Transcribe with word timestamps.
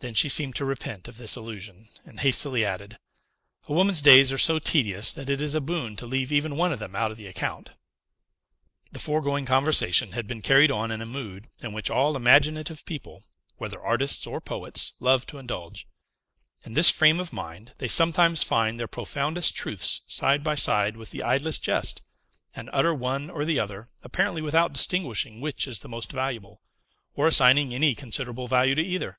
Then 0.00 0.12
she 0.12 0.28
seemed 0.28 0.54
to 0.56 0.66
repent 0.66 1.08
of 1.08 1.16
this 1.16 1.34
allusion, 1.34 1.88
and 2.04 2.20
hastily 2.20 2.62
added, 2.62 2.98
"A 3.68 3.72
woman's 3.72 4.02
days 4.02 4.30
are 4.32 4.36
so 4.36 4.58
tedious 4.58 5.14
that 5.14 5.30
it 5.30 5.40
is 5.40 5.54
a 5.54 5.62
boon 5.62 5.96
to 5.96 6.04
leave 6.04 6.30
even 6.30 6.56
one 6.58 6.74
of 6.74 6.78
them 6.78 6.94
out 6.94 7.10
of 7.10 7.16
the 7.16 7.26
account." 7.26 7.70
The 8.92 8.98
foregoing 8.98 9.46
conversation 9.46 10.12
had 10.12 10.26
been 10.26 10.42
carried 10.42 10.70
on 10.70 10.90
in 10.90 11.00
a 11.00 11.06
mood 11.06 11.48
in 11.62 11.72
which 11.72 11.88
all 11.88 12.16
imaginative 12.16 12.84
people, 12.84 13.24
whether 13.56 13.80
artists 13.82 14.26
or 14.26 14.42
poets, 14.42 14.92
love 15.00 15.24
to 15.28 15.38
indulge. 15.38 15.88
In 16.66 16.74
this 16.74 16.90
frame 16.90 17.18
of 17.18 17.32
mind, 17.32 17.72
they 17.78 17.88
sometimes 17.88 18.42
find 18.44 18.78
their 18.78 18.86
profoundest 18.86 19.56
truths 19.56 20.02
side 20.06 20.44
by 20.44 20.54
side 20.54 20.98
with 20.98 21.12
the 21.12 21.22
idlest 21.22 21.62
jest, 21.64 22.02
and 22.54 22.68
utter 22.74 22.92
one 22.92 23.30
or 23.30 23.46
the 23.46 23.58
other, 23.58 23.88
apparently 24.02 24.42
without 24.42 24.74
distinguishing 24.74 25.40
which 25.40 25.66
is 25.66 25.80
the 25.80 25.88
most 25.88 26.12
valuable, 26.12 26.60
or 27.14 27.26
assigning 27.26 27.72
any 27.74 27.94
considerable 27.94 28.46
value 28.46 28.74
to 28.74 28.82
either. 28.82 29.18